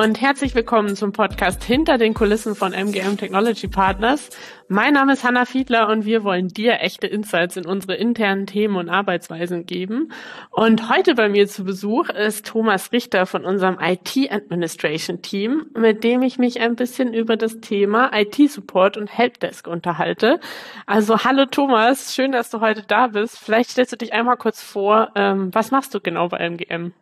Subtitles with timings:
[0.00, 4.30] und herzlich willkommen zum Podcast Hinter den Kulissen von MGM Technology Partners.
[4.66, 8.76] Mein Name ist Hanna Fiedler und wir wollen dir echte Insights in unsere internen Themen
[8.76, 10.10] und Arbeitsweisen geben.
[10.52, 16.02] Und heute bei mir zu Besuch ist Thomas Richter von unserem IT Administration Team, mit
[16.02, 20.40] dem ich mich ein bisschen über das Thema IT Support und Helpdesk unterhalte.
[20.86, 23.38] Also hallo Thomas, schön, dass du heute da bist.
[23.38, 26.94] Vielleicht stellst du dich einmal kurz vor, ähm, was machst du genau bei MGM?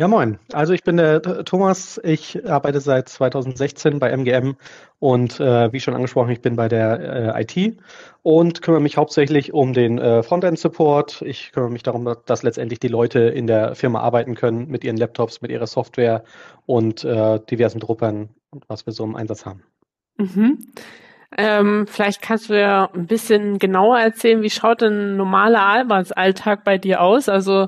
[0.00, 0.38] Ja, moin.
[0.52, 2.00] Also ich bin der Thomas.
[2.04, 4.54] Ich arbeite seit 2016 bei MGM
[5.00, 7.78] und äh, wie schon angesprochen, ich bin bei der äh, IT
[8.22, 11.22] und kümmere mich hauptsächlich um den äh, Frontend-Support.
[11.22, 14.96] Ich kümmere mich darum, dass letztendlich die Leute in der Firma arbeiten können mit ihren
[14.96, 16.22] Laptops, mit ihrer Software
[16.64, 18.28] und äh, diversen Druckern,
[18.68, 19.64] was wir so im Einsatz haben.
[20.16, 20.58] Mhm.
[21.36, 26.62] Ähm, vielleicht kannst du ja ein bisschen genauer erzählen, wie schaut denn ein normaler Arbeitsalltag
[26.62, 27.28] bei dir aus?
[27.28, 27.66] Also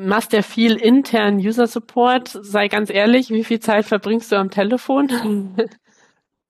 [0.00, 2.28] machst ja viel intern User Support.
[2.42, 5.54] Sei ganz ehrlich, wie viel Zeit verbringst du am Telefon?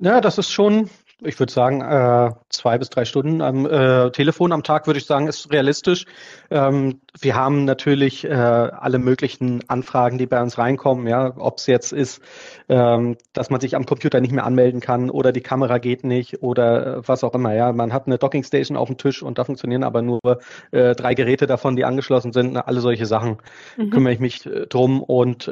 [0.02, 0.88] Ja, das ist schon
[1.22, 5.06] ich würde sagen, äh, zwei bis drei Stunden am äh, Telefon am Tag, würde ich
[5.06, 6.06] sagen, ist realistisch.
[6.50, 11.66] Ähm, wir haben natürlich äh, alle möglichen Anfragen, die bei uns reinkommen, ja, ob es
[11.66, 12.22] jetzt ist,
[12.68, 16.42] ähm, dass man sich am Computer nicht mehr anmelden kann oder die Kamera geht nicht
[16.42, 17.54] oder äh, was auch immer.
[17.54, 20.20] Ja, man hat eine Dockingstation auf dem Tisch und da funktionieren aber nur
[20.70, 22.52] äh, drei Geräte davon, die angeschlossen sind.
[22.54, 23.38] Na, alle solche Sachen
[23.76, 23.90] mhm.
[23.90, 25.50] kümmere ich mich äh, drum und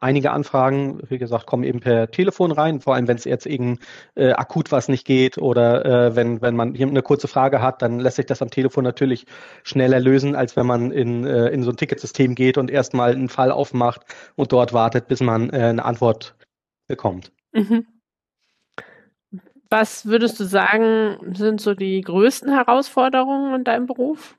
[0.00, 3.78] einige Anfragen, wie gesagt, kommen eben per Telefon rein, vor allem wenn es jetzt eben
[4.16, 7.82] akut was nicht nicht geht oder äh, wenn, wenn man hier eine kurze Frage hat,
[7.82, 9.26] dann lässt sich das am Telefon natürlich
[9.62, 13.28] schneller lösen, als wenn man in, äh, in so ein Ticketsystem geht und erstmal einen
[13.28, 14.02] Fall aufmacht
[14.36, 16.34] und dort wartet, bis man äh, eine Antwort
[16.88, 17.32] bekommt.
[17.52, 17.86] Mhm.
[19.70, 24.36] Was würdest du sagen, sind so die größten Herausforderungen in deinem Beruf?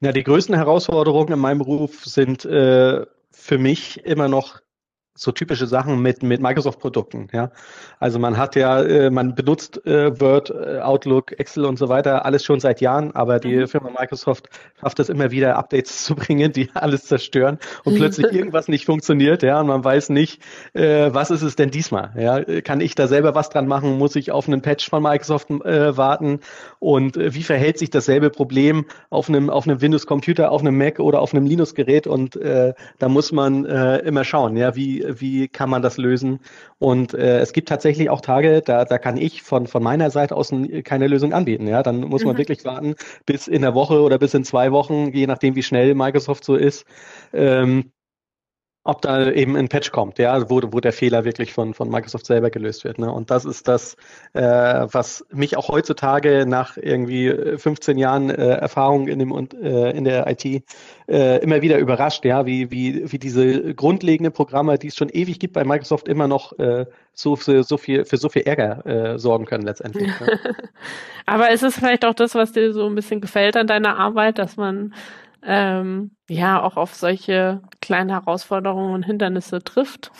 [0.00, 4.60] Ja, die größten Herausforderungen in meinem Beruf sind äh, für mich immer noch
[5.20, 7.28] so typische Sachen mit, mit Microsoft-Produkten.
[7.32, 7.50] Ja?
[7.98, 12.24] Also man hat ja, äh, man benutzt äh, Word, äh, Outlook, Excel und so weiter
[12.24, 13.68] alles schon seit Jahren, aber die mhm.
[13.68, 14.48] Firma Microsoft
[14.80, 19.42] schafft es immer wieder, Updates zu bringen, die alles zerstören und plötzlich irgendwas nicht funktioniert.
[19.42, 20.40] Ja, und man weiß nicht,
[20.72, 22.12] äh, was ist es denn diesmal?
[22.16, 23.98] Ja, kann ich da selber was dran machen?
[23.98, 26.40] Muss ich auf einen Patch von Microsoft äh, warten?
[26.78, 30.98] Und äh, wie verhält sich dasselbe Problem auf einem auf einem Windows-Computer, auf einem Mac
[30.98, 32.06] oder auf einem Linux-Gerät?
[32.06, 36.40] Und da muss man immer schauen, ja, wie wie kann man das lösen.
[36.78, 40.36] Und äh, es gibt tatsächlich auch Tage, da, da kann ich von, von meiner Seite
[40.36, 40.52] aus
[40.84, 41.66] keine Lösung anbieten.
[41.66, 42.38] Ja, dann muss man mhm.
[42.38, 42.94] wirklich warten
[43.26, 46.56] bis in der Woche oder bis in zwei Wochen, je nachdem, wie schnell Microsoft so
[46.56, 46.84] ist.
[47.32, 47.92] Ähm,
[48.82, 52.24] ob da eben ein Patch kommt, ja, wo, wo der Fehler wirklich von, von Microsoft
[52.24, 52.98] selber gelöst wird.
[52.98, 53.12] Ne?
[53.12, 53.94] Und das ist das,
[54.32, 59.90] äh, was mich auch heutzutage nach irgendwie 15 Jahren äh, Erfahrung in, dem, und, äh,
[59.90, 60.64] in der IT
[61.08, 65.38] äh, immer wieder überrascht, ja, wie, wie, wie diese grundlegenden Programme, die es schon ewig
[65.38, 69.18] gibt bei Microsoft, immer noch äh, so, für, so viel, für so viel Ärger äh,
[69.18, 70.08] sorgen können letztendlich.
[70.20, 70.38] Ne?
[71.26, 74.38] Aber ist es vielleicht auch das, was dir so ein bisschen gefällt an deiner Arbeit,
[74.38, 74.94] dass man
[75.42, 80.12] ähm, ja auch auf solche kleinen Herausforderungen und Hindernisse trifft.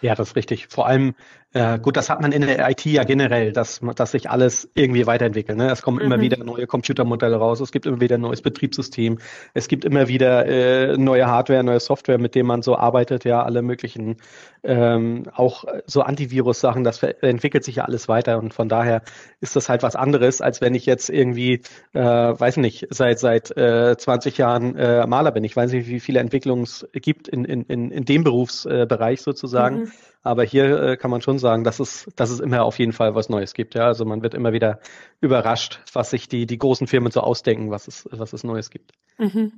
[0.00, 0.68] Ja, das ist richtig.
[0.68, 1.14] Vor allem,
[1.52, 5.06] äh, gut, das hat man in der IT ja generell, dass, dass sich alles irgendwie
[5.06, 5.58] weiterentwickelt.
[5.58, 5.70] Ne?
[5.70, 6.04] Es kommen mhm.
[6.04, 9.18] immer wieder neue Computermodelle raus, es gibt immer wieder ein neues Betriebssystem,
[9.54, 13.42] es gibt immer wieder äh, neue Hardware, neue Software, mit dem man so arbeitet, ja,
[13.42, 14.16] alle möglichen,
[14.62, 19.02] ähm, auch so Antivirus-Sachen, das entwickelt sich ja alles weiter und von daher
[19.40, 21.62] ist das halt was anderes, als wenn ich jetzt irgendwie,
[21.92, 25.44] äh, weiß nicht, seit seit äh, 20 Jahren äh, Maler bin.
[25.44, 29.80] Ich weiß nicht, wie viele Entwicklungen es gibt in, in, in, in dem Berufsbereich sozusagen.
[29.80, 29.92] Mhm.
[30.22, 33.14] Aber hier äh, kann man schon sagen, dass es, dass es immer auf jeden Fall
[33.14, 33.74] was Neues gibt.
[33.74, 34.80] Ja, also man wird immer wieder
[35.20, 38.92] überrascht, was sich die, die großen Firmen so ausdenken, was es, was es Neues gibt.
[39.18, 39.52] Mhm.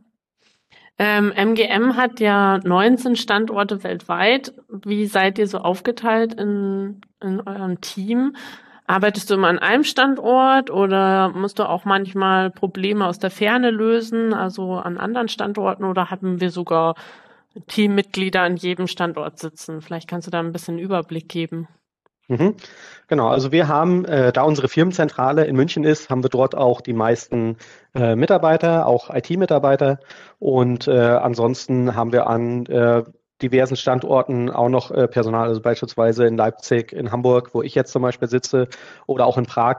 [0.99, 4.55] Ähm, MGM hat ja 19 Standorte weltweit.
[4.69, 8.37] Wie seid ihr so aufgeteilt in, in eurem Team?
[8.87, 13.71] Arbeitest du immer an einem Standort oder musst du auch manchmal Probleme aus der Ferne
[13.71, 16.95] lösen, also an anderen Standorten oder haben wir sogar
[17.67, 19.83] Teammitglieder an jedem Standort sitzen.
[19.83, 21.69] Vielleicht kannst du da ein bisschen Überblick geben.
[22.29, 22.55] Mhm.
[23.09, 26.81] Genau, also wir haben, äh, da unsere Firmenzentrale in München ist, haben wir dort auch
[26.81, 27.57] die meisten
[27.95, 29.99] äh, Mitarbeiter, auch IT-Mitarbeiter.
[30.39, 33.03] Und äh, ansonsten haben wir an äh,
[33.43, 37.93] diversen Standorten auch noch äh, Personal, also beispielsweise in Leipzig, in Hamburg, wo ich jetzt
[37.93, 38.69] zum Beispiel sitze,
[39.07, 39.79] oder auch in Prag.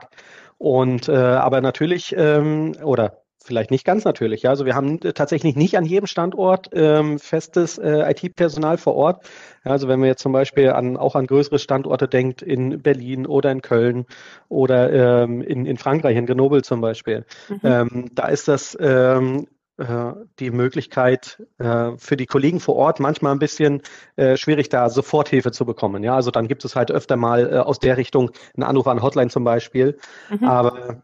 [0.58, 4.42] Und äh, aber natürlich, ähm, oder vielleicht nicht ganz natürlich.
[4.42, 4.50] Ja.
[4.50, 9.24] Also wir haben tatsächlich nicht an jedem Standort ähm, festes äh, IT-Personal vor Ort.
[9.64, 13.26] Ja, also wenn man jetzt zum Beispiel an, auch an größere Standorte denkt, in Berlin
[13.26, 14.06] oder in Köln
[14.48, 17.60] oder ähm, in, in Frankreich, in Grenoble zum Beispiel, mhm.
[17.62, 23.32] ähm, da ist das ähm, äh, die Möglichkeit äh, für die Kollegen vor Ort manchmal
[23.32, 23.82] ein bisschen
[24.14, 26.04] äh, schwierig, da Soforthilfe zu bekommen.
[26.04, 29.02] Ja, also dann gibt es halt öfter mal äh, aus der Richtung einen Anruf an
[29.02, 29.98] Hotline zum Beispiel.
[30.30, 30.44] Mhm.
[30.44, 31.02] Aber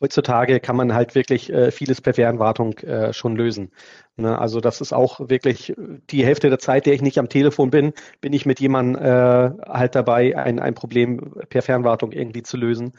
[0.00, 3.70] heutzutage kann man halt wirklich äh, vieles per Fernwartung äh, schon lösen.
[4.16, 4.38] Ne?
[4.38, 5.74] Also das ist auch wirklich
[6.10, 9.50] die Hälfte der Zeit, der ich nicht am Telefon bin, bin ich mit jemandem äh,
[9.68, 12.92] halt dabei, ein, ein Problem per Fernwartung irgendwie zu lösen.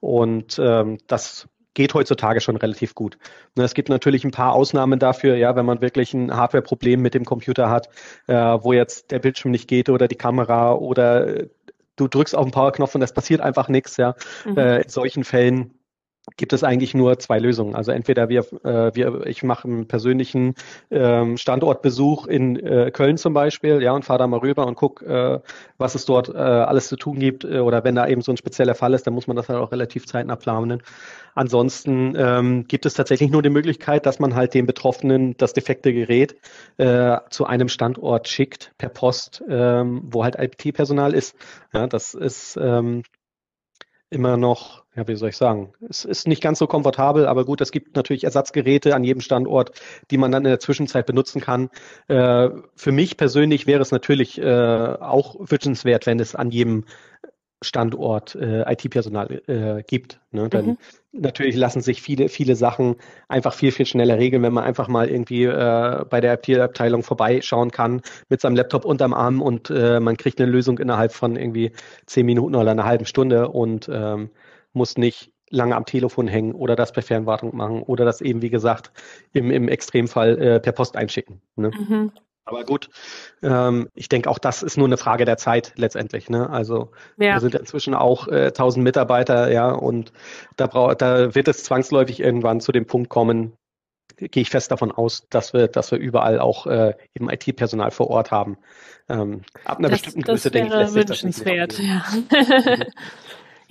[0.00, 3.16] Und ähm, das geht heutzutage schon relativ gut.
[3.56, 7.14] Ne, es gibt natürlich ein paar Ausnahmen dafür, ja, wenn man wirklich ein Hardware-Problem mit
[7.14, 7.88] dem Computer hat,
[8.26, 11.44] äh, wo jetzt der Bildschirm nicht geht oder die Kamera oder
[11.96, 14.14] du drückst auf den Powerknopf und es passiert einfach nichts, ja.
[14.44, 14.58] Mhm.
[14.58, 15.78] Äh, in solchen Fällen
[16.36, 17.74] gibt es eigentlich nur zwei Lösungen.
[17.74, 20.54] Also entweder wir, äh, wir ich mache einen persönlichen
[20.90, 25.02] ähm, Standortbesuch in äh, Köln zum Beispiel, ja, und fahre da mal rüber und guck,
[25.02, 25.40] äh,
[25.78, 27.44] was es dort äh, alles zu tun gibt.
[27.44, 29.58] Äh, oder wenn da eben so ein spezieller Fall ist, dann muss man das halt
[29.58, 30.82] auch relativ zeitnah planen.
[31.34, 35.92] Ansonsten ähm, gibt es tatsächlich nur die Möglichkeit, dass man halt den Betroffenen das defekte
[35.92, 36.36] Gerät
[36.76, 41.34] äh, zu einem Standort schickt per Post, ähm, wo halt IT-Personal ist.
[41.72, 43.02] Ja, das ist ähm,
[44.12, 47.60] immer noch, ja, wie soll ich sagen, es ist nicht ganz so komfortabel, aber gut,
[47.60, 49.72] es gibt natürlich Ersatzgeräte an jedem Standort,
[50.10, 51.70] die man dann in der Zwischenzeit benutzen kann.
[52.08, 56.84] Äh, für mich persönlich wäre es natürlich äh, auch wünschenswert, wenn es an jedem
[57.62, 60.20] Standort äh, IT-Personal äh, gibt.
[60.30, 60.48] Ne?
[60.48, 60.78] Dann mhm.
[61.12, 62.96] natürlich lassen sich viele, viele Sachen
[63.28, 67.70] einfach viel, viel schneller regeln, wenn man einfach mal irgendwie äh, bei der IT-Abteilung vorbeischauen
[67.70, 71.72] kann mit seinem Laptop unterm Arm und äh, man kriegt eine Lösung innerhalb von irgendwie
[72.06, 74.30] zehn Minuten oder einer halben Stunde und ähm,
[74.72, 78.50] muss nicht lange am Telefon hängen oder das per Fernwartung machen oder das eben, wie
[78.50, 78.90] gesagt,
[79.32, 81.40] im, im Extremfall äh, per Post einschicken.
[81.56, 81.70] Ne?
[81.70, 82.12] Mhm.
[82.44, 82.88] Aber gut,
[83.42, 86.28] ähm, ich denke auch das ist nur eine Frage der Zeit letztendlich.
[86.28, 86.50] Ne?
[86.50, 87.34] Also ja.
[87.34, 90.12] wir sind inzwischen auch äh, 1000 Mitarbeiter, ja, und
[90.56, 93.52] da, brauch, da wird es zwangsläufig irgendwann zu dem Punkt kommen,
[94.16, 98.08] gehe ich fest davon aus, dass wir, dass wir überall auch äh, eben IT-Personal vor
[98.08, 98.58] Ort haben.
[99.08, 102.04] Ähm, ab einer das, bestimmten Größe, denke ich, lässt sich das nicht mehr ja.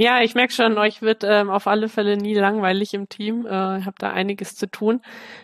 [0.01, 3.45] Ja, ich merke schon, euch wird ähm, auf alle Fälle nie langweilig im Team.
[3.45, 5.01] Äh, habe da einiges zu tun.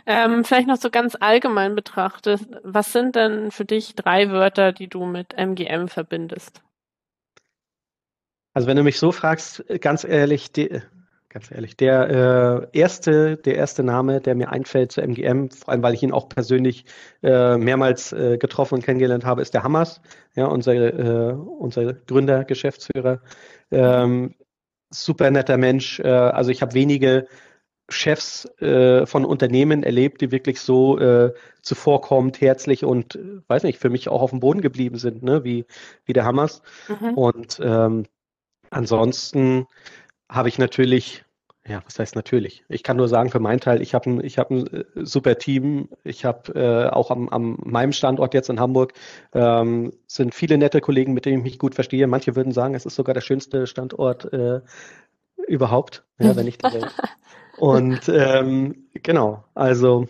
[0.08, 4.88] Ähm, vielleicht noch so ganz allgemein betrachtet, was sind denn für dich drei Wörter, die
[4.88, 6.64] du mit MGM verbindest?
[8.56, 10.82] Also wenn du mich so fragst, ganz ehrlich, die,
[11.30, 15.84] ganz ehrlich, der äh, erste, der erste Name, der mir einfällt zu MGM, vor allem
[15.84, 16.86] weil ich ihn auch persönlich
[17.22, 20.02] äh, mehrmals äh, getroffen und kennengelernt habe, ist der Hammers,
[20.34, 23.22] ja, unser, äh, unser Gründer, Geschäftsführer.
[23.70, 24.34] Ähm,
[24.90, 26.00] super netter Mensch.
[26.00, 27.28] Äh, also ich habe wenige
[27.90, 33.18] Chefs äh, von Unternehmen erlebt, die wirklich so äh, zuvorkommend, herzlich und
[33.48, 35.66] weiß nicht, für mich auch auf dem Boden geblieben sind, ne, wie,
[36.06, 36.62] wie der Hammers.
[36.90, 37.14] Mhm.
[37.14, 38.06] Und ähm,
[38.70, 39.68] ansonsten
[40.30, 41.24] habe ich natürlich
[41.68, 42.64] ja, was heißt natürlich?
[42.70, 45.38] Ich kann nur sagen, für meinen Teil, ich habe ein, ich hab ein äh, super
[45.38, 45.90] Team.
[46.04, 48.94] Ich habe äh, auch am, am meinem Standort jetzt in Hamburg
[49.34, 52.08] ähm, sind viele nette Kollegen, mit denen ich mich gut verstehe.
[52.08, 54.62] Manche würden sagen, es ist sogar der schönste Standort äh,
[55.48, 56.96] überhaupt, ja, wenn nicht die Welt.
[57.58, 60.08] Und ähm, genau, also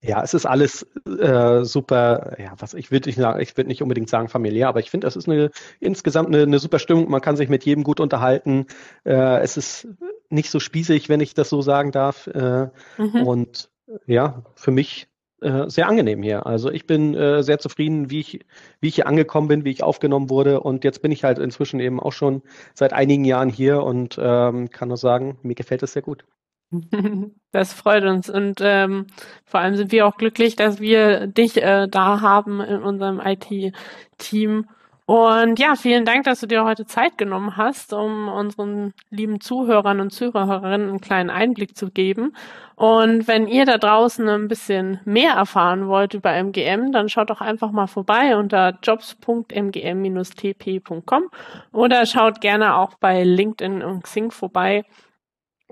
[0.00, 3.82] ja, es ist alles äh, super, ja, was ich würde nicht sagen, ich würde nicht
[3.82, 5.50] unbedingt sagen familiär, aber ich finde, es ist eine
[5.80, 7.10] insgesamt eine, eine, super Stimmung.
[7.10, 8.66] Man kann sich mit jedem gut unterhalten.
[9.04, 9.88] Äh, es ist
[10.30, 12.26] nicht so spießig, wenn ich das so sagen darf.
[12.28, 13.22] Äh, mhm.
[13.26, 13.70] Und
[14.06, 15.08] ja, für mich
[15.40, 16.46] äh, sehr angenehm hier.
[16.46, 18.40] Also ich bin äh, sehr zufrieden, wie ich,
[18.80, 20.60] wie ich hier angekommen bin, wie ich aufgenommen wurde.
[20.60, 22.42] Und jetzt bin ich halt inzwischen eben auch schon
[22.74, 26.24] seit einigen Jahren hier und ähm, kann nur sagen, mir gefällt es sehr gut.
[27.50, 29.06] Das freut uns und ähm,
[29.46, 34.66] vor allem sind wir auch glücklich, dass wir dich äh, da haben in unserem IT-Team.
[35.08, 40.00] Und ja, vielen Dank, dass du dir heute Zeit genommen hast, um unseren lieben Zuhörern
[40.00, 42.36] und Zuhörerinnen einen kleinen Einblick zu geben.
[42.74, 47.40] Und wenn ihr da draußen ein bisschen mehr erfahren wollt über MGM, dann schaut doch
[47.40, 51.30] einfach mal vorbei unter jobs.mgm-tp.com
[51.72, 54.84] oder schaut gerne auch bei LinkedIn und Xing vorbei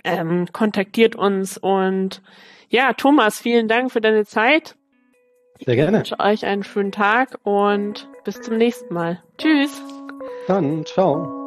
[0.03, 1.59] ähm, kontaktiert uns.
[1.59, 2.23] Und
[2.71, 4.77] ja, Thomas, vielen Dank für deine Zeit.
[5.65, 6.03] Sehr gerne.
[6.03, 9.23] Ich wünsche euch einen schönen Tag und bis zum nächsten Mal.
[9.39, 9.83] Tschüss.
[10.47, 11.46] Dann, ciao.